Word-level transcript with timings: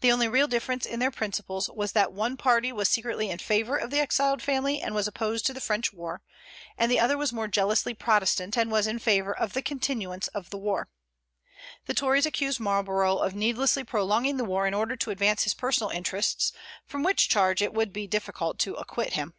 The 0.00 0.12
only 0.12 0.28
real 0.28 0.46
difference 0.46 0.86
in 0.86 1.00
their 1.00 1.10
principles 1.10 1.68
was 1.68 1.90
that 1.90 2.12
one 2.12 2.36
party 2.36 2.70
was 2.72 2.88
secretly 2.88 3.30
in 3.30 3.38
favor 3.40 3.76
of 3.76 3.90
the 3.90 3.98
exiled 3.98 4.40
family 4.40 4.80
and 4.80 4.94
was 4.94 5.08
opposed 5.08 5.44
to 5.46 5.52
the 5.52 5.60
French 5.60 5.92
war, 5.92 6.22
and 6.78 6.88
the 6.88 7.00
other 7.00 7.18
was 7.18 7.32
more 7.32 7.48
jealously 7.48 7.92
Protestant, 7.92 8.56
and 8.56 8.70
was 8.70 8.86
in 8.86 9.00
favor 9.00 9.36
of 9.36 9.54
the 9.54 9.62
continuance 9.62 10.28
of 10.28 10.50
the 10.50 10.56
war. 10.56 10.88
The 11.86 11.94
Tories 11.94 12.26
accused 12.26 12.60
Marlborough 12.60 13.16
of 13.18 13.34
needlessly 13.34 13.82
prolonging 13.82 14.36
the 14.36 14.44
war 14.44 14.68
in 14.68 14.72
order 14.74 14.94
to 14.94 15.10
advance 15.10 15.42
his 15.42 15.54
personal 15.54 15.90
interests, 15.90 16.52
from 16.86 17.02
which 17.02 17.28
charge 17.28 17.60
it 17.60 17.74
would 17.74 17.92
be 17.92 18.06
difficult 18.06 18.60
to 18.60 18.74
acquit 18.76 19.14
him. 19.14 19.34